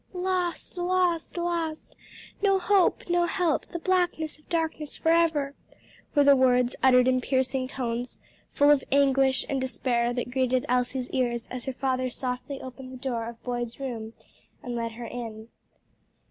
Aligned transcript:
"Lost, 0.13 0.79
lost, 0.79 1.37
lost! 1.37 1.95
no 2.41 2.57
hope, 2.57 3.07
no 3.07 3.25
help, 3.25 3.67
the 3.67 3.77
blackness 3.77 4.39
of 4.39 4.49
darkness 4.49 4.97
forever!" 4.97 5.53
were 6.15 6.23
the 6.23 6.35
words, 6.35 6.75
uttered 6.81 7.07
in 7.07 7.21
piercing 7.21 7.67
tones, 7.67 8.19
full 8.51 8.71
of 8.71 8.83
anguish 8.91 9.45
and 9.47 9.61
despair, 9.61 10.11
that 10.11 10.31
greeted 10.31 10.65
Elsie's 10.67 11.11
ears 11.11 11.47
as 11.51 11.65
her 11.65 11.73
father 11.73 12.09
softly 12.09 12.59
opened 12.59 12.91
the 12.91 12.97
door 12.97 13.27
of 13.29 13.43
Boyd's 13.43 13.79
room 13.79 14.13
and 14.63 14.75
led 14.75 14.93
her 14.93 15.05
in. 15.05 15.49